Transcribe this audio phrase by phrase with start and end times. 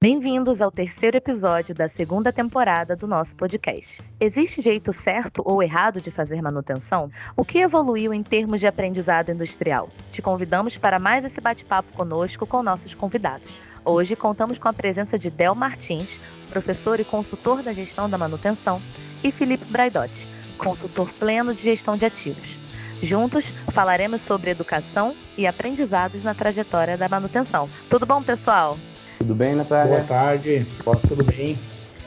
[0.00, 4.00] Bem-vindos ao terceiro episódio da segunda temporada do nosso podcast.
[4.20, 7.10] Existe jeito certo ou errado de fazer manutenção?
[7.36, 9.88] O que evoluiu em termos de aprendizado industrial?
[10.12, 13.50] Te convidamos para mais esse bate-papo conosco com nossos convidados.
[13.84, 18.80] Hoje contamos com a presença de Del Martins, professor e consultor da gestão da manutenção,
[19.24, 20.28] e Felipe Braidotti,
[20.58, 22.56] consultor pleno de gestão de ativos.
[23.02, 27.68] Juntos falaremos sobre educação e aprendizados na trajetória da manutenção.
[27.90, 28.78] Tudo bom, pessoal?
[29.18, 29.96] Tudo bem, Natália?
[29.96, 30.66] Boa tarde.
[31.08, 31.58] Tudo bem?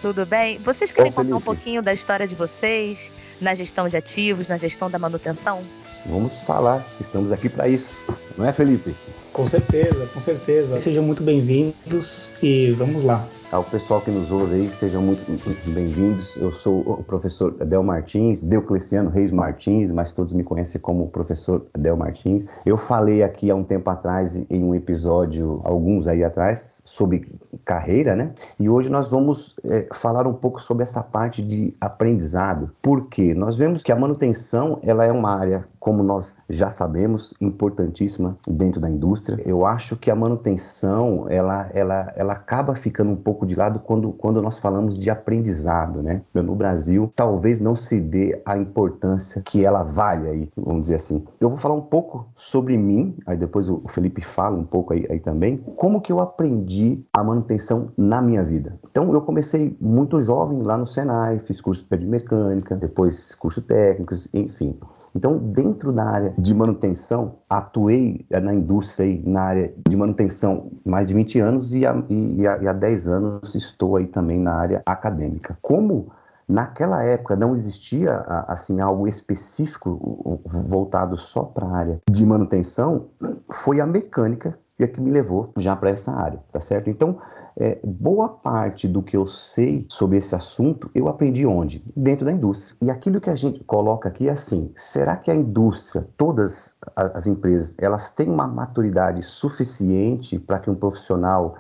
[0.01, 0.57] Tudo bem?
[0.59, 4.89] Vocês querem contar um pouquinho da história de vocês na gestão de ativos, na gestão
[4.89, 5.63] da manutenção?
[6.05, 7.95] Vamos falar, estamos aqui para isso.
[8.37, 8.95] Não é, Felipe?
[9.33, 10.77] Com certeza, com certeza.
[10.77, 13.27] Sejam muito bem-vindos e vamos lá.
[13.51, 15.23] Ao pessoal que nos ouve aí, sejam muito
[15.71, 16.35] bem-vindos.
[16.37, 21.65] Eu sou o professor Del Martins, Deocleciano Reis Martins, mas todos me conhecem como professor
[21.77, 22.49] Del Martins.
[22.65, 27.25] Eu falei aqui há um tempo atrás, em um episódio, alguns aí atrás, sobre
[27.63, 28.31] carreira, né?
[28.59, 32.71] E hoje nós vamos é, falar um pouco sobre essa parte de aprendizado.
[32.81, 33.33] Por quê?
[33.33, 38.79] Nós vemos que a manutenção, ela é uma área como nós já sabemos, importantíssima dentro
[38.79, 39.41] da indústria.
[39.43, 44.11] Eu acho que a manutenção, ela, ela, ela acaba ficando um pouco de lado quando,
[44.11, 46.21] quando nós falamos de aprendizado, né?
[46.35, 51.25] No Brasil, talvez não se dê a importância que ela vale aí, vamos dizer assim.
[51.39, 55.07] Eu vou falar um pouco sobre mim, aí depois o Felipe fala um pouco aí,
[55.09, 57.50] aí também, como que eu aprendi a manutenção
[57.97, 58.79] na minha vida.
[58.89, 64.13] Então, eu comecei muito jovem lá no Senai, fiz curso de mecânica, depois curso técnico,
[64.33, 64.77] enfim.
[65.15, 70.71] Então, dentro da área de manutenção, atuei eh, na indústria, aí, na área de manutenção
[70.85, 74.53] mais de 20 anos e há, e, e há 10 anos estou aí também na
[74.53, 75.57] área acadêmica.
[75.61, 76.11] Como
[76.47, 83.07] naquela época não existia assim algo específico voltado só para a área de manutenção,
[83.49, 84.57] foi a mecânica
[84.87, 86.89] que me levou já para essa área, tá certo?
[86.89, 87.19] Então,
[87.57, 91.83] é, boa parte do que eu sei sobre esse assunto eu aprendi onde?
[91.95, 92.77] Dentro da indústria.
[92.81, 97.27] E aquilo que a gente coloca aqui é assim: será que a indústria, todas as
[97.27, 101.55] empresas, elas têm uma maturidade suficiente para que um profissional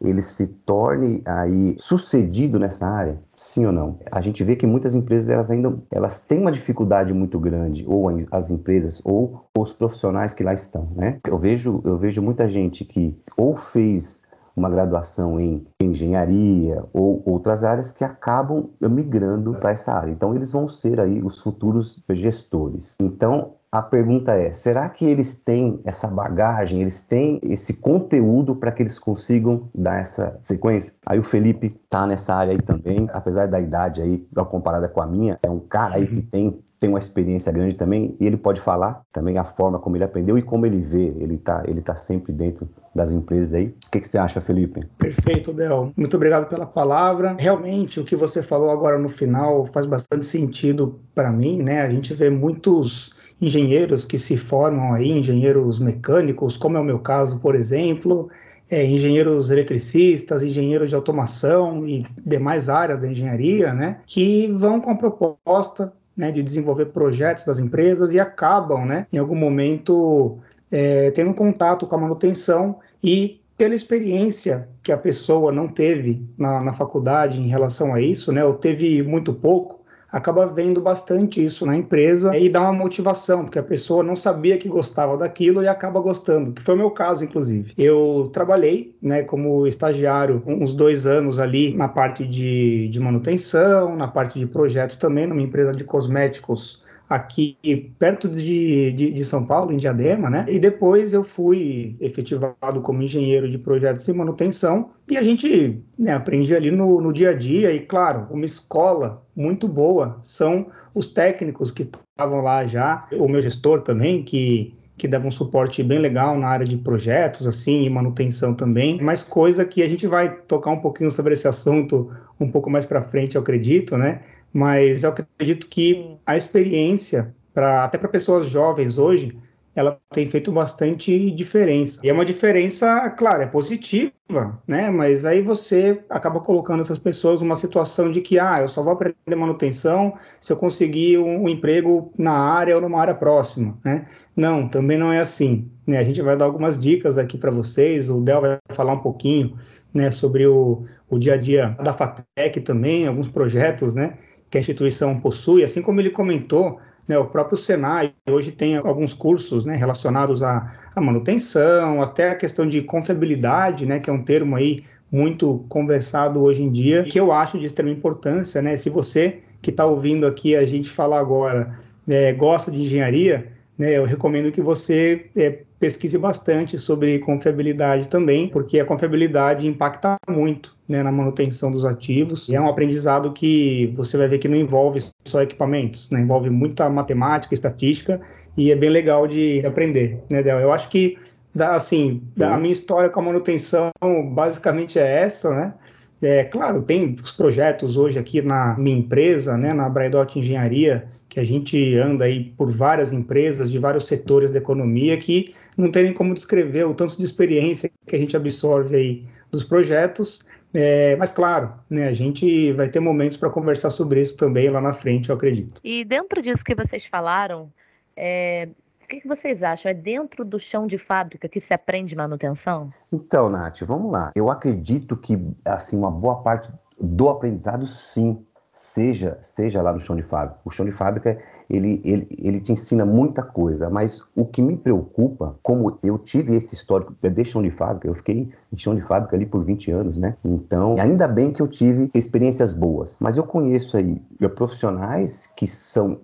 [0.00, 3.18] ele se torne aí sucedido nessa área?
[3.36, 3.98] Sim ou não?
[4.10, 8.08] A gente vê que muitas empresas elas ainda elas têm uma dificuldade muito grande, ou
[8.30, 11.18] as empresas ou os profissionais que lá estão, né?
[11.26, 14.22] Eu vejo eu vejo muita gente que ou fez
[14.56, 20.10] uma graduação em engenharia ou outras áreas que acabam migrando para essa área.
[20.10, 22.96] Então eles vão ser aí os futuros gestores.
[23.00, 28.70] Então a pergunta é: será que eles têm essa bagagem, eles têm esse conteúdo para
[28.70, 30.94] que eles consigam dar essa sequência?
[31.04, 35.06] Aí o Felipe tá nessa área aí também, apesar da idade aí comparada com a
[35.08, 38.60] minha, é um cara aí que tem tem uma experiência grande também e ele pode
[38.60, 41.14] falar também a forma como ele aprendeu e como ele vê.
[41.18, 43.74] Ele está ele tá sempre dentro das empresas aí.
[43.86, 44.86] O que, que você acha, Felipe?
[44.98, 45.92] Perfeito, Del.
[45.96, 47.36] Muito obrigado pela palavra.
[47.38, 51.82] Realmente, o que você falou agora no final faz bastante sentido para mim, né?
[51.82, 56.98] A gente vê muitos engenheiros que se formam aí, engenheiros mecânicos, como é o meu
[56.98, 58.28] caso, por exemplo,
[58.70, 64.90] é, engenheiros eletricistas, engenheiros de automação e demais áreas da engenharia, né, que vão com
[64.90, 70.38] a proposta né, de desenvolver projetos das empresas e acabam, né, em algum momento,
[70.70, 76.60] é, tendo contato com a manutenção e pela experiência que a pessoa não teve na,
[76.60, 79.73] na faculdade em relação a isso, né, ou teve muito pouco,
[80.14, 84.56] acaba vendo bastante isso na empresa e dá uma motivação, porque a pessoa não sabia
[84.56, 87.72] que gostava daquilo e acaba gostando, que foi o meu caso, inclusive.
[87.76, 94.06] Eu trabalhei né, como estagiário uns dois anos ali na parte de, de manutenção, na
[94.06, 97.56] parte de projetos também, numa empresa de cosméticos aqui
[97.98, 100.46] perto de, de, de, São Paulo, em Diadema, né?
[100.48, 106.12] E depois eu fui efetivado como engenheiro de projetos e manutenção e a gente né,
[106.12, 111.08] aprende ali no, no dia a dia e, claro, uma escola muito boa são os
[111.08, 115.98] técnicos que estavam lá já, o meu gestor também, que que dava um suporte bem
[115.98, 120.34] legal na área de projetos, assim, e manutenção também, mas coisa que a gente vai
[120.42, 124.20] tocar um pouquinho sobre esse assunto um pouco mais para frente, eu acredito, né?
[124.54, 129.36] mas eu acredito que a experiência, pra, até para pessoas jovens hoje,
[129.74, 131.98] ela tem feito bastante diferença.
[132.04, 134.88] E é uma diferença, claro, é positiva, né?
[134.88, 138.92] Mas aí você acaba colocando essas pessoas numa situação de que, ah, eu só vou
[138.92, 144.06] aprender manutenção se eu conseguir um, um emprego na área ou numa área próxima, né?
[144.36, 145.70] Não, também não é assim.
[145.86, 145.98] Né?
[145.98, 148.10] A gente vai dar algumas dicas aqui para vocês.
[148.10, 149.56] O Del vai falar um pouquinho,
[149.92, 154.14] né, sobre o, o dia a dia da FATEC também, alguns projetos, né?
[154.54, 156.78] que a instituição possui, assim como ele comentou,
[157.08, 162.34] né, o próprio Senai hoje tem alguns cursos né, relacionados à, à, manutenção, até a
[162.36, 167.18] questão de confiabilidade, né, que é um termo aí muito conversado hoje em dia, que
[167.18, 168.76] eu acho de extrema importância, né?
[168.76, 171.78] Se você que está ouvindo aqui a gente falar agora
[172.08, 178.48] é, gosta de engenharia, né, eu recomendo que você é, pesquise bastante sobre confiabilidade também,
[178.48, 182.48] porque a confiabilidade impacta muito né, na manutenção dos ativos.
[182.48, 186.50] E é um aprendizado que você vai ver que não envolve só equipamentos, né, envolve
[186.50, 188.20] muita matemática, estatística,
[188.56, 190.22] e é bem legal de aprender.
[190.30, 190.60] Né, Del?
[190.60, 191.18] Eu acho que,
[191.58, 193.90] assim, a minha história com a manutenção
[194.32, 195.74] basicamente é essa, né?
[196.22, 201.40] É, claro, tem os projetos hoje aqui na minha empresa, né, na Braidot Engenharia, que
[201.40, 206.04] a gente anda aí por várias empresas de vários setores da economia que não tem
[206.04, 210.38] nem como descrever o tanto de experiência que a gente absorve aí dos projetos.
[210.72, 214.80] É, mas claro, né, a gente vai ter momentos para conversar sobre isso também lá
[214.80, 215.80] na frente, eu acredito.
[215.82, 217.68] E dentro disso que vocês falaram,
[218.16, 218.68] é,
[219.02, 219.90] o que, que vocês acham?
[219.90, 222.92] É dentro do chão de fábrica que se aprende manutenção?
[223.12, 224.30] Então, Nath, vamos lá.
[224.36, 228.40] Eu acredito que assim uma boa parte do aprendizado, sim,
[228.74, 230.60] seja, seja lá no chão de fábrica.
[230.64, 231.38] O chão de fábrica
[231.70, 236.54] ele, ele, ele te ensina muita coisa, mas o que me preocupa, como eu tive
[236.54, 239.90] esse histórico de chão de fábrica, eu fiquei em chão de fábrica ali por 20
[239.90, 240.36] anos, né?
[240.44, 244.20] Então, ainda bem que eu tive experiências boas, mas eu conheço aí
[244.54, 246.20] profissionais que são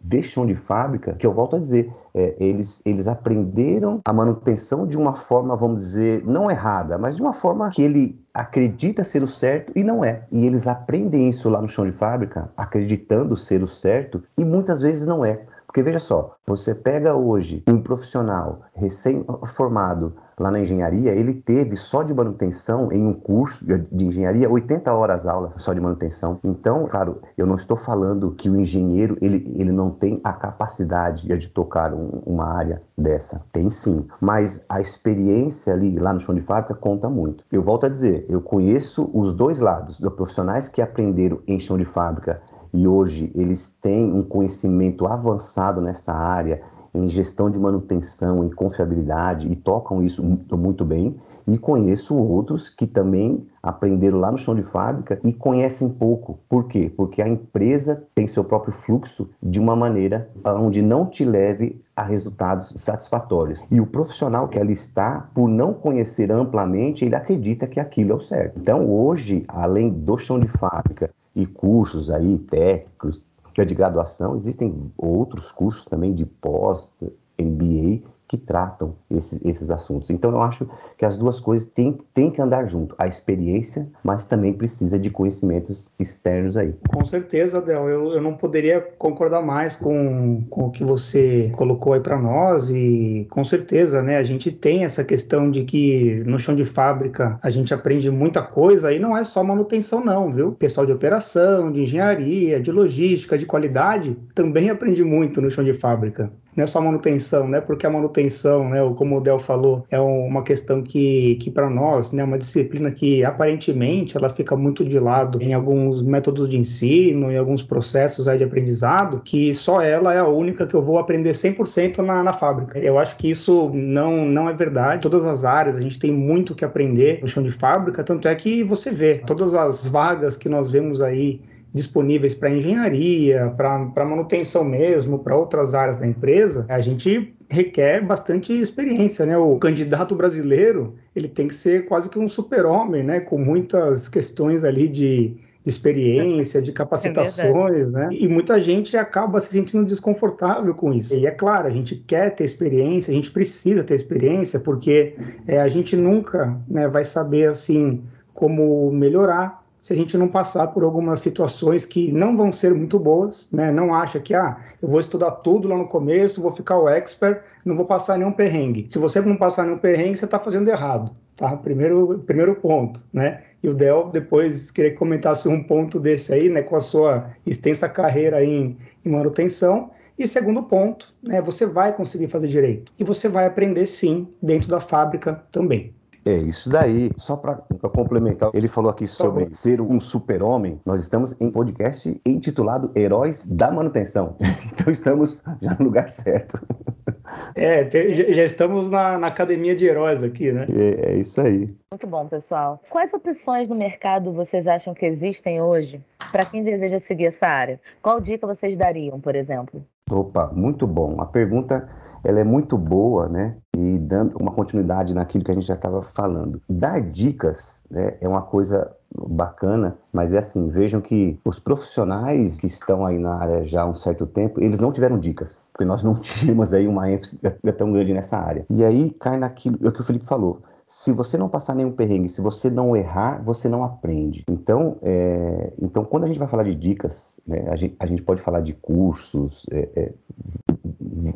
[0.00, 4.86] de chão de fábrica, que eu volto a dizer, é, eles, eles aprenderam a manutenção
[4.86, 9.22] de uma forma, vamos dizer, não errada, mas de uma forma que ele acredita ser
[9.22, 10.24] o certo e não é.
[10.30, 14.80] E eles aprendem isso lá no chão de fábrica, acreditando ser o certo, e muitas
[14.80, 15.42] vezes não é.
[15.66, 22.02] Porque veja só, você pega hoje um profissional recém-formado lá na engenharia, ele teve só
[22.02, 26.38] de manutenção em um curso de engenharia 80 horas aula só de manutenção.
[26.44, 31.26] Então, claro, eu não estou falando que o engenheiro ele, ele não tem a capacidade
[31.26, 33.42] de tocar um, uma área dessa.
[33.52, 37.44] Tem sim, mas a experiência ali lá no chão de fábrica conta muito.
[37.50, 41.76] Eu volto a dizer, eu conheço os dois lados, dos profissionais que aprenderam em chão
[41.76, 42.40] de fábrica
[42.72, 46.62] e hoje eles têm um conhecimento avançado nessa área,
[46.94, 51.16] em gestão de manutenção, em confiabilidade e tocam isso muito bem.
[51.46, 56.38] E conheço outros que também aprenderam lá no chão de fábrica e conhecem pouco.
[56.46, 56.92] Por quê?
[56.94, 62.02] Porque a empresa tem seu próprio fluxo de uma maneira onde não te leve a
[62.02, 63.64] resultados satisfatórios.
[63.70, 68.14] E o profissional que ali está, por não conhecer amplamente, ele acredita que aquilo é
[68.14, 68.58] o certo.
[68.60, 73.24] Então, hoje, além do chão de fábrica e cursos aí técnicos
[73.64, 76.92] de graduação, existem outros cursos também de pós,
[77.38, 80.10] MBA, que tratam esses, assuntos.
[80.10, 82.94] Então, eu acho que as duas coisas têm, têm que andar junto.
[82.98, 86.74] A experiência, mas também precisa de conhecimentos externos aí.
[86.94, 87.88] Com certeza, Del.
[87.88, 92.70] Eu, eu não poderia concordar mais com, com o que você colocou aí para nós
[92.70, 97.38] e com certeza, né, a gente tem essa questão de que no chão de fábrica
[97.42, 100.52] a gente aprende muita coisa e não é só manutenção não, viu?
[100.52, 105.72] Pessoal de operação, de engenharia, de logística, de qualidade, também aprende muito no chão de
[105.72, 107.60] fábrica não é só manutenção, né?
[107.60, 112.10] Porque a manutenção, né, como o Del falou, é uma questão que, que para nós,
[112.10, 116.58] né, é uma disciplina que aparentemente ela fica muito de lado em alguns métodos de
[116.58, 120.82] ensino, em alguns processos aí de aprendizado, que só ela é a única que eu
[120.82, 122.76] vou aprender 100% na, na fábrica.
[122.76, 125.02] Eu acho que isso não, não é verdade.
[125.02, 128.34] Todas as áreas a gente tem muito que aprender no chão de fábrica, tanto é
[128.34, 131.40] que você vê todas as vagas que nós vemos aí
[131.72, 138.58] disponíveis para engenharia, para manutenção mesmo, para outras áreas da empresa, a gente requer bastante
[138.58, 139.36] experiência, né?
[139.36, 143.20] O candidato brasileiro, ele tem que ser quase que um super-homem, né?
[143.20, 148.08] Com muitas questões ali de, de experiência, de capacitações, é né?
[148.12, 151.14] E muita gente acaba se sentindo desconfortável com isso.
[151.14, 155.14] E é claro, a gente quer ter experiência, a gente precisa ter experiência, porque
[155.46, 158.02] é, a gente nunca né, vai saber, assim,
[158.34, 162.98] como melhorar se a gente não passar por algumas situações que não vão ser muito
[162.98, 163.70] boas, né?
[163.70, 167.42] Não acha que, ah, eu vou estudar tudo lá no começo, vou ficar o expert,
[167.64, 168.86] não vou passar nenhum perrengue.
[168.88, 171.56] Se você não passar nenhum perrengue, você está fazendo errado, tá?
[171.56, 173.42] Primeiro, primeiro ponto, né?
[173.62, 176.62] E o Del, depois, queria que comentasse um ponto desse aí, né?
[176.62, 179.90] Com a sua extensa carreira em, em manutenção.
[180.18, 181.40] E segundo ponto, né?
[181.40, 182.92] Você vai conseguir fazer direito.
[182.98, 185.94] E você vai aprender, sim, dentro da fábrica também.
[186.28, 187.10] É isso daí.
[187.16, 187.54] Só para
[187.94, 190.78] complementar, ele falou aqui sobre tá ser um super-homem.
[190.84, 194.36] Nós estamos em podcast intitulado Heróis da Manutenção.
[194.78, 196.64] Então estamos já no lugar certo.
[197.54, 197.86] É,
[198.32, 200.66] já estamos na, na academia de heróis aqui, né?
[200.70, 201.68] É, é isso aí.
[201.92, 202.80] Muito bom, pessoal.
[202.88, 207.78] Quais opções no mercado vocês acham que existem hoje para quem deseja seguir essa área?
[208.00, 209.84] Qual dica vocês dariam, por exemplo?
[210.10, 211.20] Opa, muito bom.
[211.20, 211.86] A pergunta
[212.28, 213.56] ela é muito boa, né?
[213.74, 216.60] E dando uma continuidade naquilo que a gente já estava falando.
[216.68, 218.92] Dar dicas né, é uma coisa
[219.30, 223.86] bacana, mas é assim, vejam que os profissionais que estão aí na área já há
[223.86, 227.38] um certo tempo, eles não tiveram dicas, porque nós não tínhamos aí uma ênfase
[227.78, 228.66] tão grande nessa área.
[228.68, 231.92] E aí cai naquilo é o que o Felipe falou, se você não passar nenhum
[231.92, 234.44] perrengue, se você não errar, você não aprende.
[234.50, 238.22] Então, é, então quando a gente vai falar de dicas, né, a, gente, a, gente,
[238.22, 240.12] pode falar de cursos é, é,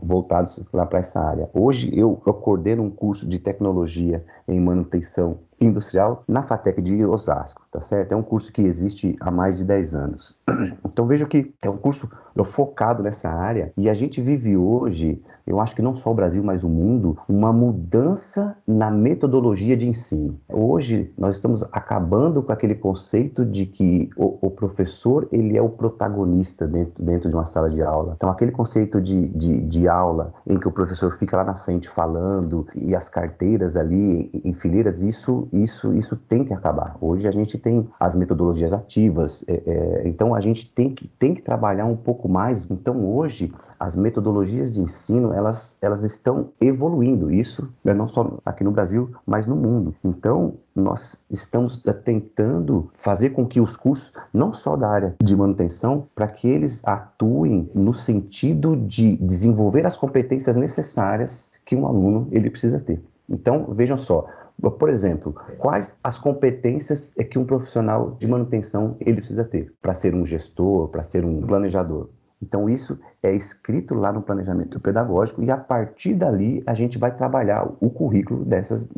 [0.03, 1.49] voltados lá para essa área.
[1.53, 7.81] Hoje eu, coordeno um curso de tecnologia em manutenção industrial na FATEC de Osasco, tá
[7.81, 8.13] certo?
[8.13, 10.39] É um curso que existe há mais de 10 anos.
[10.85, 12.11] Então vejo que é um curso
[12.45, 16.43] focado nessa área e a gente vive hoje, eu acho que não só o Brasil,
[16.43, 20.39] mas o mundo, uma mudança na metodologia de ensino.
[20.49, 25.69] Hoje nós estamos acabando com aquele conceito de que o, o professor ele é o
[25.69, 28.15] protagonista dentro, dentro de uma sala de aula.
[28.17, 31.89] Então aquele conceito de, de, de aula em que o professor fica lá na frente
[31.89, 36.97] falando e as carteiras ali em fileiras, isso isso, isso tem que acabar.
[37.01, 41.35] Hoje a gente tem as metodologias ativas, é, é, então a gente tem que, tem
[41.35, 42.67] que trabalhar um pouco mais.
[42.71, 47.31] Então hoje as metodologias de ensino elas, elas estão evoluindo.
[47.31, 49.95] Isso é não só aqui no Brasil, mas no mundo.
[50.05, 55.37] Então nós estamos é, tentando fazer com que os cursos, não só da área de
[55.37, 62.29] manutenção, para que eles atuem no sentido de desenvolver as competências necessárias que um aluno
[62.31, 63.03] ele precisa ter.
[63.29, 64.27] Então, vejam só,
[64.71, 69.95] por exemplo, quais as competências é que um profissional de manutenção ele precisa ter para
[69.95, 72.09] ser um gestor, para ser um planejador?
[72.41, 77.15] Então isso é escrito lá no planejamento pedagógico e a partir dali a gente vai
[77.15, 78.89] trabalhar o currículo dessas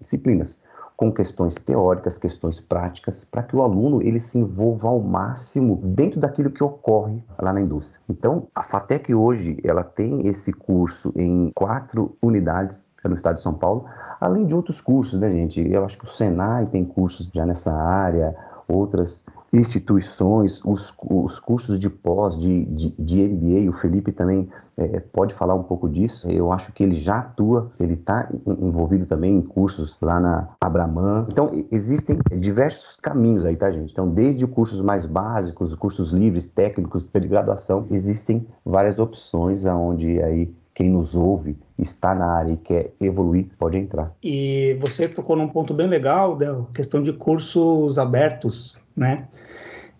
[0.00, 0.62] disciplinas
[0.98, 6.18] com questões teóricas, questões práticas, para que o aluno ele se envolva ao máximo dentro
[6.18, 8.02] daquilo que ocorre lá na indústria.
[8.08, 13.54] Então, a FATEC hoje ela tem esse curso em quatro unidades no estado de São
[13.54, 13.84] Paulo,
[14.20, 15.60] além de outros cursos, né, gente?
[15.70, 18.34] Eu acho que o Senai tem cursos já nessa área,
[18.66, 25.00] outras instituições, os, os cursos de pós, de, de, de MBA, o Felipe também é,
[25.00, 26.30] pode falar um pouco disso.
[26.30, 31.26] Eu acho que ele já atua, ele está envolvido também em cursos lá na Abraman.
[31.30, 33.90] Então, existem diversos caminhos aí, tá, gente?
[33.90, 40.52] Então, desde cursos mais básicos, cursos livres, técnicos, de graduação, existem várias opções aonde aí
[40.78, 44.14] quem nos ouve, está na área e quer evoluir, pode entrar.
[44.22, 49.26] E você tocou num ponto bem legal, Del, questão de cursos abertos, né?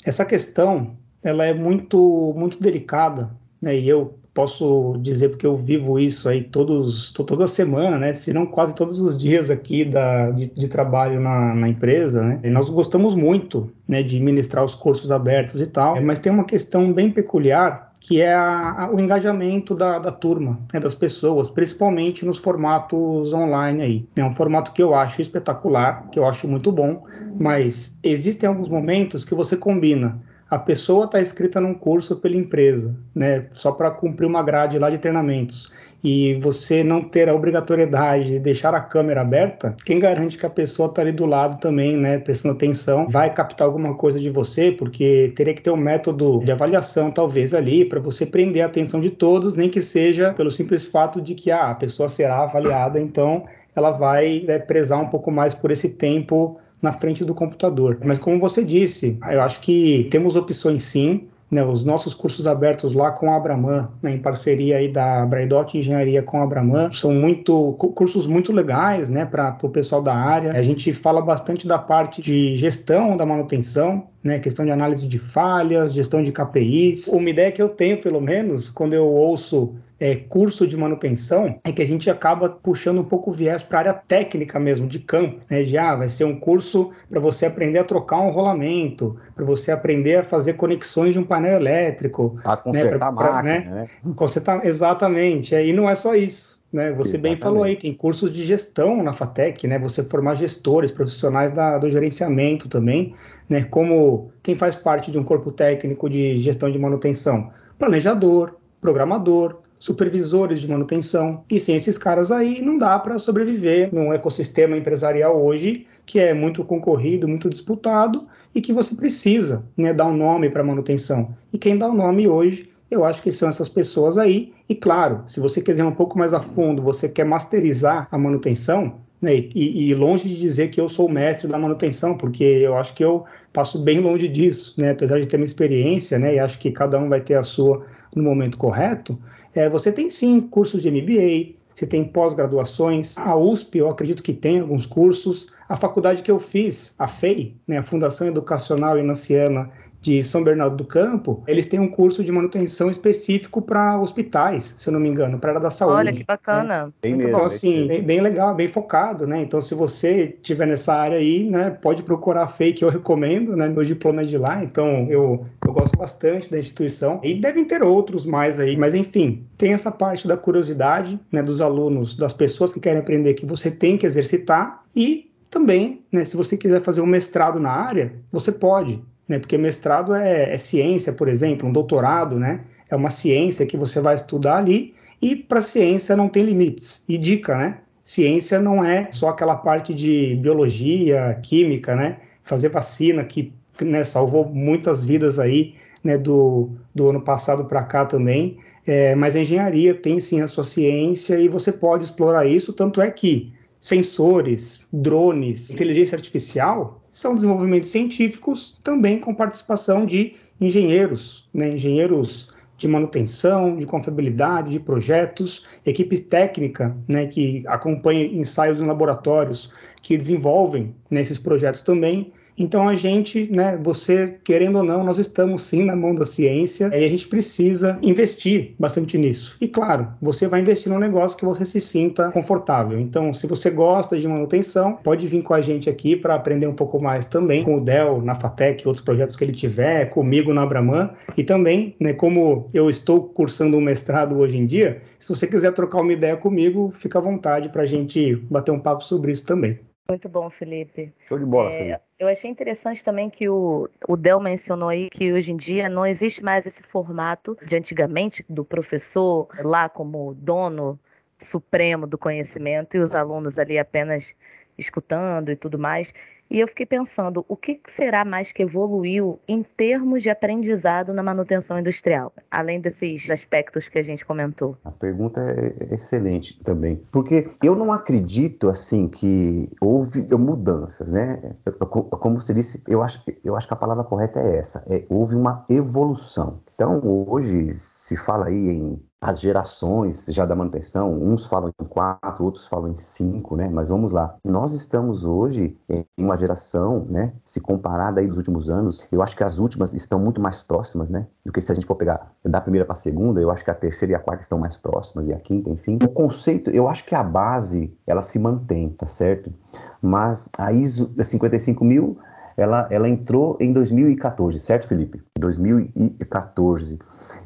[0.05, 3.29] Essa questão, ela é muito, muito delicada,
[3.61, 3.77] né?
[3.77, 8.13] E eu posso dizer porque eu vivo isso aí todos, toda semana, né?
[8.13, 12.39] Se não quase todos os dias aqui da, de, de trabalho na, na, empresa, né?
[12.45, 16.45] E nós gostamos muito, né, de ministrar os cursos abertos e tal, mas tem uma
[16.45, 21.51] questão bem peculiar que é a, a, o engajamento da, da turma, né, das pessoas,
[21.51, 24.09] principalmente nos formatos online aí.
[24.17, 27.05] É um formato que eu acho espetacular, que eu acho muito bom,
[27.39, 30.19] mas existem alguns momentos que você combina
[30.51, 34.89] a pessoa está inscrita num curso pela empresa, né, só para cumprir uma grade lá
[34.89, 35.71] de treinamentos
[36.03, 40.51] e você não ter a obrigatoriedade de deixar a câmera aberta, quem garante que a
[40.51, 44.71] pessoa está ali do lado também, né, prestando atenção, vai captar alguma coisa de você,
[44.71, 49.01] porque teria que ter um método de avaliação, talvez, ali, para você prender a atenção
[49.01, 53.01] de todos, nem que seja pelo simples fato de que ah, a pessoa será avaliada,
[53.01, 57.99] então ela vai né, prezar um pouco mais por esse tempo na frente do computador.
[58.05, 62.95] Mas como você disse, eu acho que temos opções sim, né, os nossos cursos abertos
[62.95, 67.13] lá com a Abraman, né, em parceria aí da Braidot Engenharia com a Abraman, são
[67.13, 70.53] muito cursos muito legais, né, para o pessoal da área.
[70.53, 75.19] A gente fala bastante da parte de gestão da manutenção, né, questão de análise de
[75.19, 77.09] falhas, gestão de KPIs.
[77.09, 81.73] Uma ideia que eu tenho, pelo menos, quando eu ouço é, curso de manutenção é
[81.73, 85.01] que a gente acaba puxando um pouco o viés para a área técnica mesmo, de
[85.01, 85.63] campo, né?
[85.63, 89.73] De ah, vai ser um curso para você aprender a trocar um rolamento, para você
[89.73, 92.39] aprender a fazer conexões de um painel elétrico.
[92.45, 92.99] A consertar né?
[92.99, 93.89] pra, pra, máquina, né?
[94.05, 94.13] né?
[94.15, 95.55] Consertar, exatamente.
[95.55, 96.59] É, e não é só isso.
[96.71, 97.23] Né, você Exatamente.
[97.23, 99.79] bem falou aí, tem cursos de gestão na FATEC, né?
[99.79, 103.15] Você formar gestores, profissionais da, do gerenciamento também,
[103.49, 103.63] né?
[103.65, 110.61] Como quem faz parte de um corpo técnico de gestão de manutenção, planejador, programador, supervisores
[110.61, 111.45] de manutenção.
[111.51, 116.33] E sem esses caras aí, não dá para sobreviver num ecossistema empresarial hoje que é
[116.33, 121.37] muito concorrido, muito disputado e que você precisa né, dar um nome para manutenção.
[121.53, 124.55] E quem dá o um nome hoje, eu acho que são essas pessoas aí.
[124.67, 129.01] E claro, se você quiser um pouco mais a fundo, você quer masterizar a manutenção,
[129.21, 132.77] né, e, e, longe de dizer que eu sou o mestre da manutenção, porque eu
[132.77, 136.39] acho que eu passo bem longe disso, né, apesar de ter uma experiência, né, e
[136.39, 139.19] acho que cada um vai ter a sua no momento correto,
[139.59, 143.19] é, você tem sim cursos de MBA, você tem pós-graduações.
[143.19, 145.49] A USP, eu acredito que tem alguns cursos.
[145.69, 149.69] A faculdade que eu fiz, a FEI, né, a Fundação Educacional Inanciana
[150.09, 154.89] de São Bernardo do Campo, eles têm um curso de manutenção específico para hospitais, se
[154.89, 155.97] eu não me engano, para a área da saúde.
[155.97, 156.87] Olha que bacana.
[156.87, 156.93] Né?
[157.03, 159.43] Bem então, mesmo, assim, bem, bem, legal, bem focado, né?
[159.43, 163.55] Então, se você tiver nessa área aí, né, pode procurar a FEI, que eu recomendo,
[163.55, 163.69] né?
[163.69, 167.21] Meu diploma é de lá, então eu, eu gosto bastante da instituição.
[167.23, 171.61] E devem ter outros mais aí, mas enfim, tem essa parte da curiosidade, né, dos
[171.61, 176.37] alunos, das pessoas que querem aprender, que você tem que exercitar e também, né, se
[176.37, 179.39] você quiser fazer um mestrado na área, você pode né?
[179.39, 182.61] Porque mestrado é, é ciência, por exemplo, um doutorado, né?
[182.91, 187.05] É uma ciência que você vai estudar ali e para ciência não tem limites.
[187.09, 187.79] E dica, né?
[188.03, 192.19] Ciência não é só aquela parte de biologia, química, né?
[192.43, 196.17] Fazer vacina que né, salvou muitas vidas aí, né?
[196.17, 198.59] Do, do ano passado para cá também.
[198.87, 203.03] É, mas a engenharia tem sim a sua ciência e você pode explorar isso, tanto
[203.03, 211.71] é que sensores, drones, inteligência artificial são desenvolvimentos científicos também com participação de engenheiros, né,
[211.71, 219.73] engenheiros de manutenção, de confiabilidade, de projetos, equipe técnica né, que acompanha ensaios em laboratórios
[220.01, 225.63] que desenvolvem nesses projetos também então a gente, né, você querendo ou não, nós estamos
[225.63, 229.57] sim na mão da ciência e a gente precisa investir bastante nisso.
[229.61, 232.99] E claro, você vai investir num negócio que você se sinta confortável.
[232.99, 236.75] Então, se você gosta de manutenção, pode vir com a gente aqui para aprender um
[236.75, 240.63] pouco mais também com o Del na Fatec, outros projetos que ele tiver, comigo na
[240.63, 245.47] Abraman e também, né, como eu estou cursando um mestrado hoje em dia, se você
[245.47, 249.33] quiser trocar uma ideia comigo, fica à vontade para a gente bater um papo sobre
[249.33, 249.79] isso também.
[250.11, 251.13] Muito bom, Felipe.
[251.27, 252.05] Show de bola, é, Felipe.
[252.19, 256.07] Eu achei interessante também que o, o Del mencionou aí que hoje em dia não
[256.07, 260.99] existe mais esse formato de antigamente, do professor lá como dono
[261.39, 264.35] supremo do conhecimento e os alunos ali apenas
[264.79, 266.15] escutando e tudo mais.
[266.51, 271.23] E eu fiquei pensando, o que será mais que evoluiu em termos de aprendizado na
[271.23, 274.77] manutenção industrial, além desses aspectos que a gente comentou?
[274.85, 281.55] A pergunta é excelente também, porque eu não acredito assim que houve mudanças, né?
[281.91, 285.35] Como você disse, eu acho, eu acho que a palavra correta é essa, é houve
[285.35, 286.61] uma evolução.
[286.75, 292.45] Então, hoje se fala aí em as gerações já da manutenção, uns falam em quatro,
[292.45, 293.69] outros falam em cinco, né?
[293.69, 294.37] Mas vamos lá.
[294.45, 297.33] Nós estamos hoje em uma geração, né?
[297.45, 301.11] Se comparada aí dos últimos anos, eu acho que as últimas estão muito mais próximas,
[301.11, 301.27] né?
[301.45, 303.71] Do que se a gente for pegar da primeira para a segunda, eu acho que
[303.71, 305.99] a terceira e a quarta estão mais próximas e a quinta, enfim.
[306.03, 309.53] O conceito, eu acho que a base ela se mantém, tá certo?
[310.01, 312.19] Mas a ISO 55 mil
[312.57, 315.23] ela, ela entrou em 2014, certo, Felipe?
[315.39, 316.99] 2014.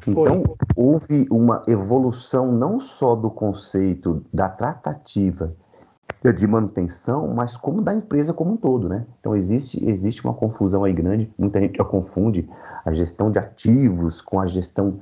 [0.07, 0.43] Então,
[0.75, 5.53] houve uma evolução não só do conceito da tratativa
[6.31, 9.05] de manutenção, mas como da empresa como um todo, né?
[9.19, 12.49] Então existe existe uma confusão aí grande, muita gente confunde
[12.85, 14.99] a gestão de ativos com a gestão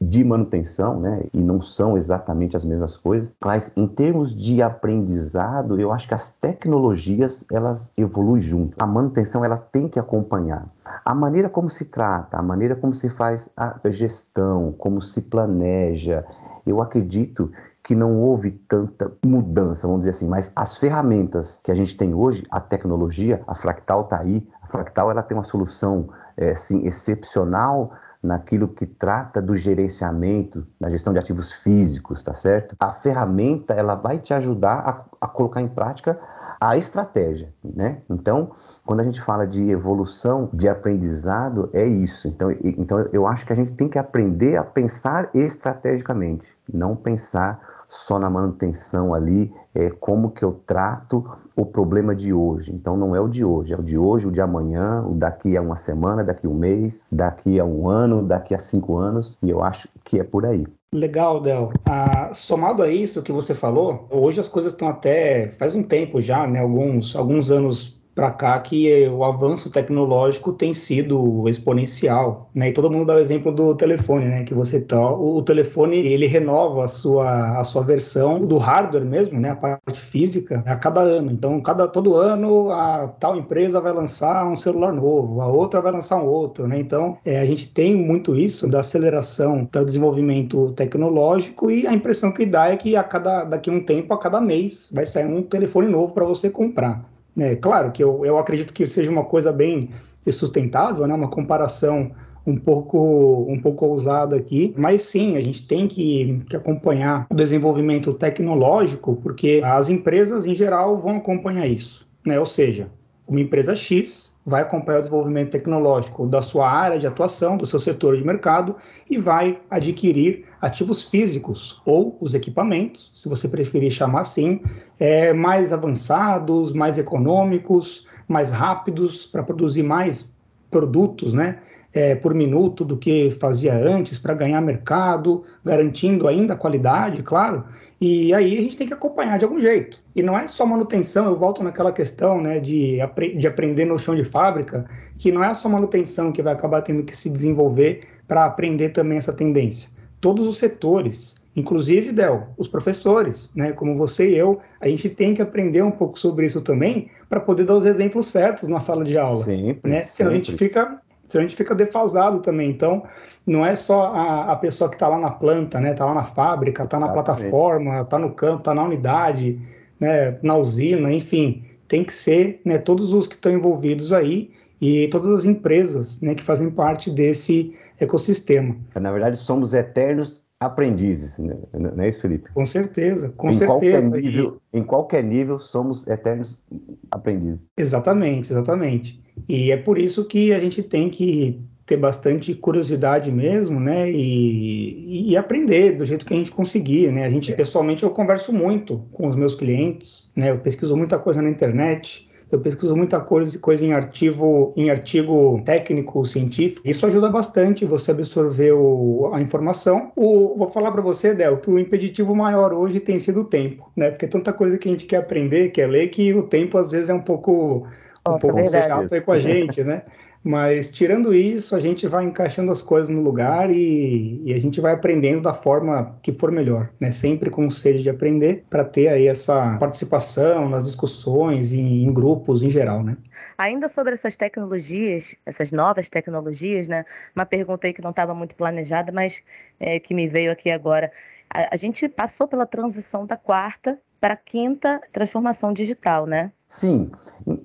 [0.00, 1.24] de manutenção, né?
[1.32, 6.14] E não são exatamente as mesmas coisas, mas em termos de aprendizado, eu acho que
[6.14, 8.76] as tecnologias elas evoluem junto.
[8.82, 10.68] A manutenção ela tem que acompanhar.
[11.04, 16.24] A maneira como se trata, a maneira como se faz a gestão, como se planeja,
[16.66, 17.50] eu acredito
[17.82, 22.14] que não houve tanta mudança, vamos dizer assim, mas as ferramentas que a gente tem
[22.14, 26.86] hoje, a tecnologia, a Fractal está aí, a Fractal ela tem uma solução é, assim,
[26.86, 32.76] excepcional naquilo que trata do gerenciamento, da gestão de ativos físicos, tá certo?
[32.78, 36.18] A ferramenta ela vai te ajudar a, a colocar em prática
[36.60, 38.02] a estratégia, né?
[38.10, 38.50] Então,
[38.84, 42.28] quando a gente fala de evolução, de aprendizado, é isso.
[42.28, 47.79] Então, então eu acho que a gente tem que aprender a pensar estrategicamente, não pensar
[47.90, 52.72] só na manutenção ali, é como que eu trato o problema de hoje.
[52.72, 55.56] Então não é o de hoje, é o de hoje, o de amanhã, o daqui
[55.56, 59.36] a uma semana, daqui a um mês, daqui a um ano, daqui a cinco anos,
[59.42, 60.64] e eu acho que é por aí.
[60.92, 61.72] Legal, Del.
[61.84, 66.20] Ah, somado a isso que você falou, hoje as coisas estão até faz um tempo
[66.20, 66.60] já, né?
[66.60, 72.68] Alguns, alguns anos para cá que o avanço tecnológico tem sido exponencial, né?
[72.68, 74.44] E todo mundo dá o exemplo do telefone, né?
[74.44, 79.40] Que você tá, o telefone ele renova a sua a sua versão do hardware mesmo,
[79.40, 79.52] né?
[79.52, 81.32] A parte física a cada ano.
[81.32, 85.90] Então, cada todo ano a tal empresa vai lançar um celular novo, a outra vai
[85.90, 86.78] lançar um outro, né?
[86.78, 92.30] Então, é, a gente tem muito isso da aceleração do desenvolvimento tecnológico e a impressão
[92.32, 95.24] que dá é que a cada daqui a um tempo, a cada mês, vai sair
[95.24, 97.02] um telefone novo para você comprar.
[97.38, 99.90] É, claro que eu, eu acredito que seja uma coisa bem
[100.30, 101.14] sustentável, né?
[101.14, 102.12] uma comparação
[102.46, 107.34] um pouco, um pouco ousado aqui, mas sim, a gente tem que, que acompanhar o
[107.34, 112.38] desenvolvimento tecnológico, porque as empresas em geral vão acompanhar isso, né?
[112.38, 112.88] Ou seja,
[113.28, 117.78] uma empresa X vai acompanhar o desenvolvimento tecnológico da sua área de atuação, do seu
[117.78, 118.76] setor de mercado
[119.08, 124.60] e vai adquirir ativos físicos ou os equipamentos, se você preferir chamar assim,
[124.98, 130.32] é, mais avançados, mais econômicos, mais rápidos para produzir mais
[130.70, 131.58] produtos, né?
[131.92, 137.64] É, por minuto do que fazia antes para ganhar mercado, garantindo ainda a qualidade, claro,
[138.00, 140.00] e aí a gente tem que acompanhar de algum jeito.
[140.16, 142.98] E não é só manutenção, eu volto naquela questão né, de,
[143.36, 147.02] de aprender no chão de fábrica, que não é só manutenção que vai acabar tendo
[147.02, 149.90] que se desenvolver para aprender também essa tendência.
[150.20, 155.34] Todos os setores, inclusive, Del, os professores, né, como você e eu, a gente tem
[155.34, 159.04] que aprender um pouco sobre isso também para poder dar os exemplos certos na sala
[159.04, 159.44] de aula.
[159.44, 160.02] Sempre, né?
[160.04, 161.00] Senão a gente fica
[161.32, 162.70] a gente fica defasado também.
[162.70, 163.04] Então,
[163.46, 165.92] não é só a, a pessoa que está lá na planta, né?
[165.92, 169.60] Está lá na fábrica, está na plataforma, está no campo, está na unidade,
[169.98, 170.38] né?
[170.42, 171.64] na usina, enfim.
[171.86, 176.34] Tem que ser né, todos os que estão envolvidos aí e todas as empresas né,
[176.34, 178.76] que fazem parte desse ecossistema.
[178.94, 181.56] Na verdade, somos eternos aprendizes, né?
[181.72, 182.52] não é isso, Felipe?
[182.52, 183.66] Com certeza, com em certeza.
[183.66, 184.78] Qualquer nível, e...
[184.78, 186.62] Em qualquer nível, somos eternos
[187.10, 187.66] aprendizes.
[187.78, 189.20] Exatamente, exatamente.
[189.48, 194.08] E é por isso que a gente tem que ter bastante curiosidade mesmo, né?
[194.10, 197.24] E, e, aprender do jeito que a gente conseguir, né?
[197.24, 200.50] A gente, pessoalmente, eu converso muito com os meus clientes, né?
[200.50, 205.62] Eu pesquiso muita coisa na internet, eu pesquiso muita coisa, coisa em artigo, em artigo
[205.64, 206.88] técnico, científico.
[206.88, 210.10] Isso ajuda bastante você absorver o, a informação.
[210.16, 213.90] O, vou falar para você, Del, que o impeditivo maior hoje tem sido o tempo,
[213.96, 214.10] né?
[214.10, 216.90] Porque é tanta coisa que a gente quer aprender, quer ler, que o tempo às
[216.90, 217.86] vezes é um pouco
[218.28, 218.88] um pouco verdade.
[218.88, 220.02] chato aí com a gente, né?
[220.42, 224.80] Mas tirando isso, a gente vai encaixando as coisas no lugar e, e, a gente
[224.80, 227.10] vai aprendendo da forma que for melhor, né?
[227.10, 232.62] Sempre com sede de aprender para ter aí essa participação nas discussões e em grupos
[232.62, 233.18] em geral, né?
[233.58, 237.04] Ainda sobre essas tecnologias, essas novas tecnologias, né?
[237.36, 239.42] Uma pergunta aí que não estava muito planejada, mas
[239.78, 241.12] é, que me veio aqui agora.
[241.50, 246.52] A, a gente passou pela transição da quarta para a quinta transformação digital, né?
[246.68, 247.10] Sim,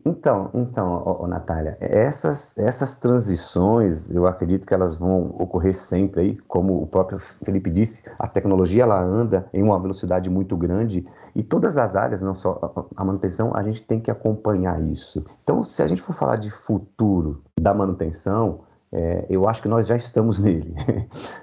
[0.03, 6.37] então, então, oh, Natália, essas, essas transições, eu acredito que elas vão ocorrer sempre aí,
[6.47, 11.43] como o próprio Felipe disse, a tecnologia ela anda em uma velocidade muito grande e
[11.43, 15.23] todas as áreas, não só a manutenção, a gente tem que acompanhar isso.
[15.43, 19.85] Então, se a gente for falar de futuro da manutenção, é, eu acho que nós
[19.85, 20.73] já estamos nele,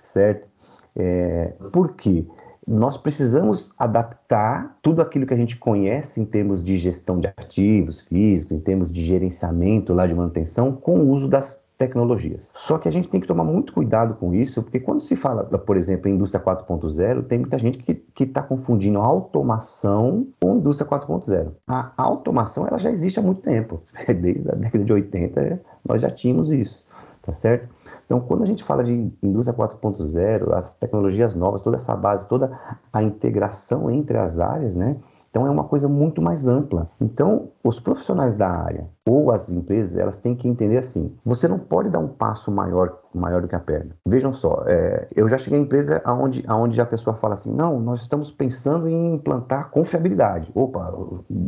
[0.02, 0.48] certo?
[0.96, 2.26] É, por quê?
[2.66, 8.00] Nós precisamos adaptar tudo aquilo que a gente conhece em termos de gestão de ativos
[8.02, 12.52] físicos, em termos de gerenciamento lá de manutenção, com o uso das tecnologias.
[12.54, 15.44] Só que a gente tem que tomar muito cuidado com isso, porque quando se fala,
[15.44, 21.50] por exemplo, em indústria 4.0, tem muita gente que está confundindo automação com indústria 4.0.
[21.66, 23.82] A automação ela já existe há muito tempo.
[24.06, 26.86] Desde a década de 80 nós já tínhamos isso,
[27.22, 27.68] tá certo?
[28.04, 32.58] Então, quando a gente fala de indústria 4.0, as tecnologias novas, toda essa base, toda
[32.92, 34.96] a integração entre as áreas, né?
[35.32, 36.90] Então é uma coisa muito mais ampla.
[37.00, 41.58] Então, os profissionais da área ou as empresas, elas têm que entender assim: você não
[41.58, 43.96] pode dar um passo maior, maior do que a perna.
[44.06, 47.80] Vejam só, é, eu já cheguei em empresa onde, onde a pessoa fala assim: não,
[47.80, 50.52] nós estamos pensando em implantar confiabilidade.
[50.54, 50.92] Opa,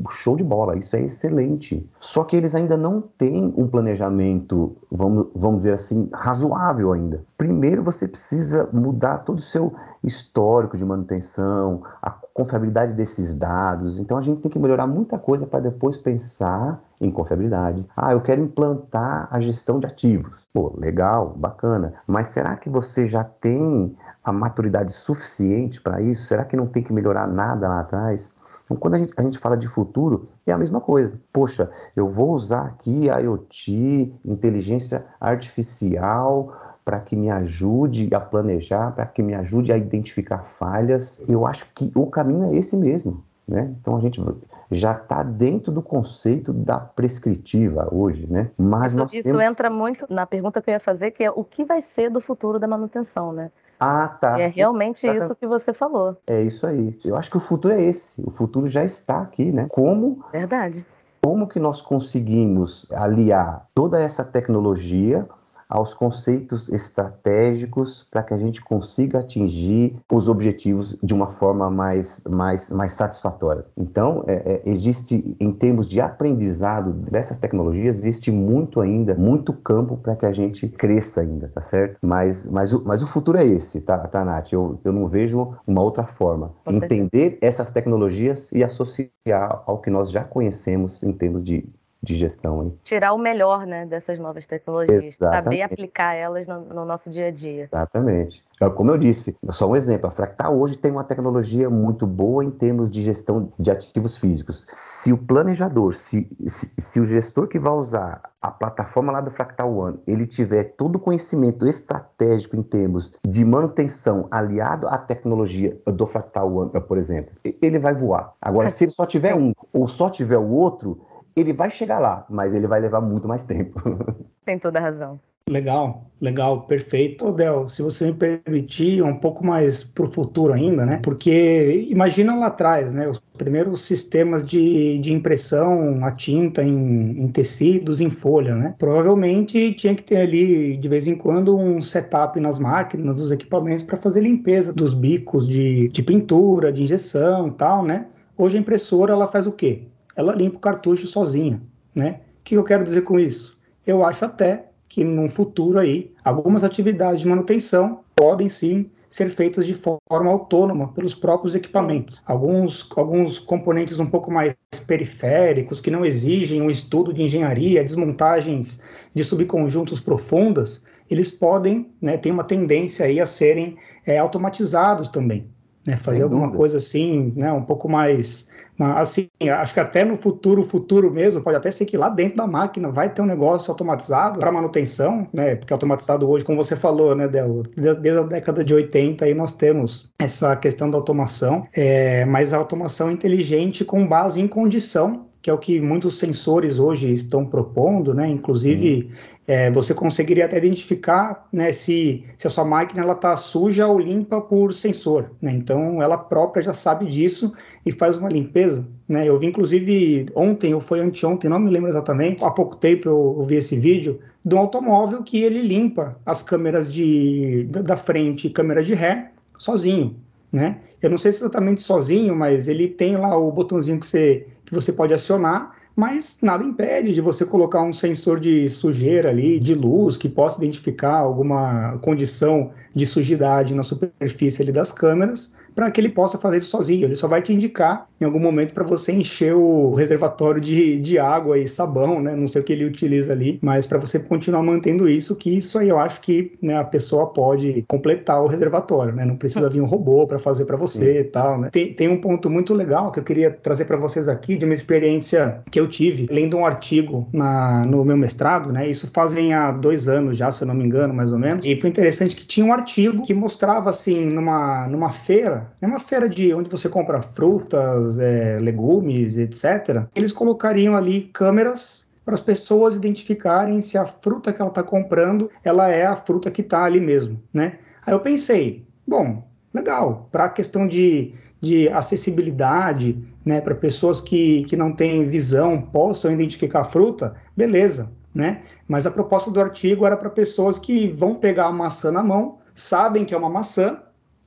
[0.09, 1.87] show de bola, isso é excelente.
[2.01, 7.23] Só que eles ainda não têm um planejamento, vamos, vamos dizer assim, razoável ainda.
[7.37, 14.01] Primeiro você precisa mudar todo o seu histórico de manutenção, a confiabilidade desses dados.
[14.01, 17.87] Então a gente tem que melhorar muita coisa para depois pensar em confiabilidade.
[17.97, 20.47] Ah, eu quero implantar a gestão de ativos.
[20.53, 21.95] Pô, legal, bacana.
[22.07, 26.25] Mas será que você já tem a maturidade suficiente para isso?
[26.25, 28.35] Será que não tem que melhorar nada lá atrás?
[28.65, 31.21] Então, quando a gente, a gente, fala de futuro, é a mesma coisa.
[31.33, 39.07] Poxa, eu vou usar aqui IoT, inteligência artificial, para que me ajude a planejar, para
[39.07, 41.23] que me ajude a identificar falhas.
[41.29, 43.25] Eu acho que o caminho é esse mesmo.
[43.47, 43.75] Né?
[43.79, 44.23] Então a gente
[44.71, 48.51] já está dentro do conceito da prescritiva hoje, né?
[48.57, 49.43] Mas isso, temos...
[49.43, 52.23] entra muito na pergunta que eu ia fazer, que é o que vai ser do
[52.23, 53.51] futuro da manutenção, né?
[53.79, 54.39] Ah, tá.
[54.39, 55.15] E é realmente tá.
[55.15, 56.17] isso que você falou.
[56.27, 56.99] É isso aí.
[57.05, 58.23] Eu acho que o futuro é esse.
[58.23, 59.67] O futuro já está aqui, né?
[59.69, 60.87] Como Verdade.
[61.23, 65.27] Como que nós conseguimos aliar toda essa tecnologia
[65.69, 72.23] aos conceitos estratégicos para que a gente consiga atingir os objetivos de uma forma mais,
[72.29, 73.65] mais, mais satisfatória.
[73.77, 79.97] Então, é, é, existe, em termos de aprendizado dessas tecnologias, existe muito ainda, muito campo
[79.97, 81.99] para que a gente cresça ainda, tá certo?
[82.03, 84.53] Mas, mas, o, mas o futuro é esse, tá, tá Nath?
[84.53, 86.53] Eu, eu não vejo uma outra forma.
[86.67, 91.69] Entender essas tecnologias e associar ao que nós já conhecemos em termos de
[92.05, 92.63] de gestão.
[92.63, 92.79] Hein?
[92.85, 95.45] Tirar o melhor né, dessas novas tecnologias, Exatamente.
[95.45, 97.65] saber aplicar elas no, no, nosso dia a dia.
[97.65, 98.45] Exatamente.
[98.61, 102.45] É, como eu disse, só um exemplo, a Fractal hoje tem uma tecnologia muito boa
[102.45, 104.67] em termos de gestão de ativos físicos.
[104.73, 109.31] Se o planejador, se, se, se o gestor que vai usar a plataforma lá do
[109.31, 115.77] Fractal One, ele tiver todo o conhecimento estratégico em termos de manutenção aliado à tecnologia
[115.87, 118.35] do Fractal One, por exemplo, ele vai voar.
[118.41, 121.01] Agora, se ele só tiver um ou só tiver o outro,
[121.37, 123.81] ele vai chegar lá, mas ele vai levar muito mais tempo.
[124.45, 125.21] Tem toda a razão.
[125.47, 127.31] Legal, legal, perfeito.
[127.31, 131.01] Del, se você me permitir, um pouco mais para o futuro ainda, né?
[131.03, 133.07] Porque imagina lá atrás, né?
[133.07, 138.75] Os primeiros sistemas de, de impressão a tinta em, em tecidos, em folha, né?
[138.79, 143.85] Provavelmente tinha que ter ali, de vez em quando, um setup nas máquinas, nos equipamentos
[143.85, 148.07] para fazer limpeza dos bicos de, de pintura, de injeção e tal, né?
[148.37, 149.83] Hoje a impressora, ela faz o quê?
[150.17, 151.61] Ela limpa o cartucho sozinha,
[151.95, 152.21] né?
[152.41, 153.59] O que eu quero dizer com isso?
[153.87, 159.65] Eu acho até que no futuro aí, algumas atividades de manutenção podem sim ser feitas
[159.67, 162.21] de forma autônoma pelos próprios equipamentos.
[162.27, 164.55] Alguns, alguns componentes um pouco mais
[164.87, 168.83] periféricos, que não exigem um estudo de engenharia, desmontagens
[169.15, 175.47] de subconjuntos profundas, eles podem, né, tem uma tendência aí a serem é, automatizados também.
[175.87, 180.63] Né, fazer alguma coisa assim, né, um pouco mais Assim, acho que até no futuro,
[180.65, 184.41] futuro mesmo, pode até ser que lá dentro da máquina vai ter um negócio automatizado
[184.41, 185.55] para manutenção, né?
[185.55, 189.53] Porque automatizado hoje, como você falou, né, Del, desde a década de 80 aí nós
[189.53, 195.51] temos essa questão da automação, é, mas a automação inteligente com base em condição que
[195.51, 198.27] é o que muitos sensores hoje estão propondo, né?
[198.27, 199.11] Inclusive.
[199.47, 204.41] É, você conseguiria até identificar né, se, se a sua máquina está suja ou limpa
[204.41, 205.53] por sensor, né?
[205.53, 207.53] Então, ela própria já sabe disso
[207.85, 209.29] e faz uma limpeza, né?
[209.29, 213.37] Eu vi, inclusive, ontem ou foi anteontem, não me lembro exatamente, há pouco tempo eu,
[213.39, 218.47] eu vi esse vídeo, de um automóvel que ele limpa as câmeras de, da frente
[218.47, 220.17] e câmera de ré sozinho,
[220.51, 220.79] né?
[221.03, 224.73] Eu não sei se exatamente sozinho, mas ele tem lá o botãozinho que você que
[224.73, 229.75] você pode acionar, mas nada impede de você colocar um sensor de sujeira ali, de
[229.75, 236.09] luz, que possa identificar alguma condição de sujidade na superfície das câmeras para que ele
[236.09, 237.05] possa fazer isso sozinho.
[237.05, 241.19] Ele só vai te indicar em algum momento para você encher o reservatório de, de
[241.19, 242.35] água e sabão, né?
[242.35, 245.79] Não sei o que ele utiliza ali, mas para você continuar mantendo isso, que isso
[245.79, 249.25] aí eu acho que né, a pessoa pode completar o reservatório, né?
[249.25, 251.71] Não precisa vir um robô para fazer para você e tal, né?
[251.71, 254.75] Tem, tem um ponto muito legal que eu queria trazer para vocês aqui de uma
[254.75, 258.89] experiência que eu tive lendo um artigo na, no meu mestrado, né?
[258.89, 261.65] Isso fazem há dois anos já, se eu não me engano, mais ou menos.
[261.65, 265.99] E foi interessante que tinha um artigo que mostrava assim numa, numa feira é uma
[265.99, 270.05] feira de onde você compra frutas, é, legumes, etc.
[270.15, 275.51] Eles colocariam ali câmeras para as pessoas identificarem se a fruta que ela está comprando
[275.63, 277.79] ela é a fruta que está ali mesmo, né?
[278.07, 284.65] Aí eu pensei, bom, legal, para a questão de, de acessibilidade, né, para pessoas que,
[284.65, 288.63] que não têm visão possam identificar a fruta, beleza, né?
[288.89, 292.59] Mas a proposta do artigo era para pessoas que vão pegar a maçã na mão,
[292.75, 293.99] sabem que é uma maçã,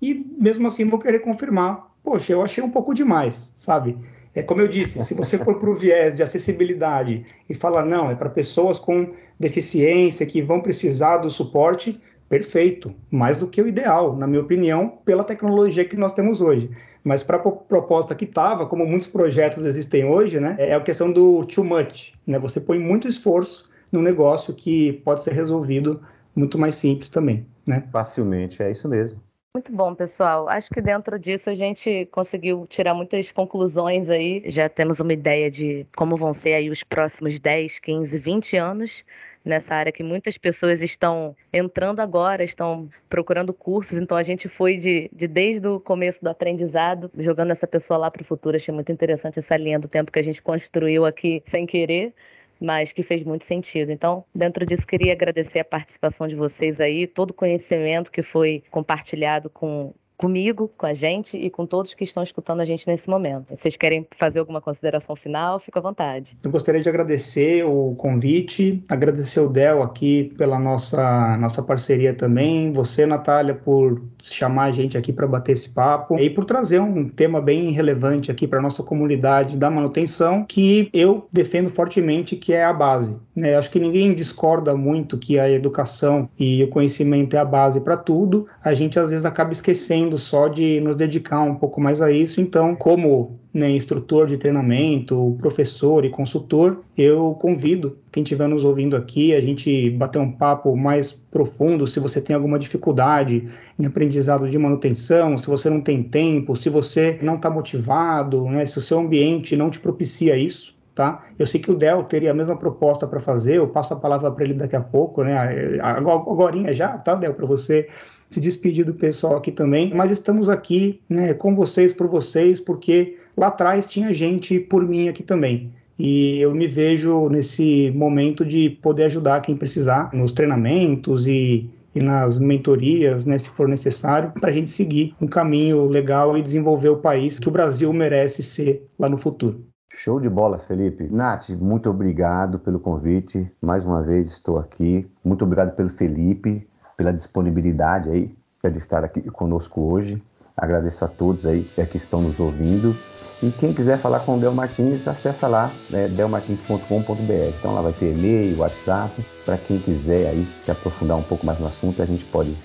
[0.02, 1.88] e mesmo assim vou querer confirmar.
[2.04, 3.98] Poxa, eu achei um pouco demais, sabe?
[4.34, 8.12] É como eu disse, se você for para o viés de acessibilidade e falar, não,
[8.12, 13.68] é para pessoas com deficiência que vão precisar do suporte, perfeito, mais do que o
[13.68, 16.70] ideal, na minha opinião, pela tecnologia que nós temos hoje.
[17.04, 21.12] Mas para a proposta que estava, como muitos projetos existem hoje, né, é a questão
[21.12, 22.14] do too much.
[22.26, 22.38] Né?
[22.38, 26.02] Você põe muito esforço num negócio que pode ser resolvido
[26.36, 27.46] muito mais simples também.
[27.68, 27.84] Né?
[27.92, 29.20] Facilmente, é isso mesmo.
[29.54, 30.48] Muito bom, pessoal.
[30.48, 34.44] Acho que dentro disso a gente conseguiu tirar muitas conclusões aí.
[34.46, 39.04] Já temos uma ideia de como vão ser aí os próximos 10, 15, 20 anos
[39.44, 43.98] nessa área que muitas pessoas estão entrando agora, estão procurando cursos.
[43.98, 48.12] Então a gente foi de, de desde o começo do aprendizado, jogando essa pessoa lá
[48.12, 48.58] para o futuro.
[48.58, 52.14] Achei muito interessante essa linha do tempo que a gente construiu aqui sem querer
[52.60, 53.92] mas que fez muito sentido.
[53.92, 58.64] Então, dentro disso, queria agradecer a participação de vocês aí, todo o conhecimento que foi
[58.72, 63.10] compartilhado com comigo, com a gente e com todos que estão escutando a gente nesse
[63.10, 63.56] momento.
[63.56, 65.60] Vocês querem fazer alguma consideração final?
[65.60, 66.36] Fica à vontade.
[66.44, 72.72] Eu gostaria de agradecer o convite, agradecer o Del aqui pela nossa, nossa parceria também,
[72.72, 77.08] você, Natália, por chamar a gente aqui para bater esse papo e por trazer um
[77.08, 82.64] tema bem relevante aqui para nossa comunidade da manutenção, que eu defendo fortemente que é
[82.64, 83.20] a base.
[83.36, 83.56] Né?
[83.56, 87.96] Acho que ninguém discorda muito que a educação e o conhecimento é a base para
[87.96, 88.48] tudo.
[88.64, 92.40] A gente às vezes acaba esquecendo só de nos dedicar um pouco mais a isso.
[92.40, 98.96] Então, como né, instrutor de treinamento, professor e consultor, eu convido quem estiver nos ouvindo
[98.96, 101.88] aqui a gente bater um papo mais profundo.
[101.88, 106.70] Se você tem alguma dificuldade em aprendizado de manutenção, se você não tem tempo, se
[106.70, 111.28] você não está motivado, né, se o seu ambiente não te propicia isso, Tá?
[111.38, 114.32] Eu sei que o Del teria a mesma proposta para fazer, eu passo a palavra
[114.32, 115.78] para ele daqui a pouco, né?
[115.80, 117.88] Agora já, tá, Del, para você
[118.32, 119.94] se despedir do pessoal aqui também.
[119.94, 125.08] Mas estamos aqui, né, com vocês, por vocês, porque lá atrás tinha gente por mim
[125.08, 125.72] aqui também.
[126.00, 132.02] E eu me vejo nesse momento de poder ajudar quem precisar nos treinamentos e, e
[132.02, 136.90] nas mentorias, né, se for necessário, para a gente seguir um caminho legal e desenvolver
[136.90, 139.64] o país que o Brasil merece ser lá no futuro.
[139.98, 141.10] Show de bola, Felipe.
[141.12, 143.52] Nath, muito obrigado pelo convite.
[143.60, 145.10] Mais uma vez estou aqui.
[145.26, 148.32] Muito obrigado pelo Felipe, pela disponibilidade aí
[148.64, 150.22] de estar aqui conosco hoje.
[150.56, 152.96] Agradeço a todos aí que estão nos ouvindo.
[153.42, 157.58] E quem quiser falar com o Del Martins, acessa lá, né, delmartins.com.br.
[157.58, 161.60] Então lá vai ter e-mail, WhatsApp, para quem quiser aí se aprofundar um pouco mais
[161.60, 162.56] no assunto, a gente pode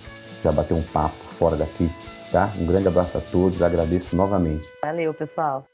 [0.44, 1.90] já bater um papo fora daqui,
[2.30, 2.52] tá?
[2.58, 4.68] Um grande abraço a todos, agradeço novamente.
[4.82, 5.64] Valeu, pessoal.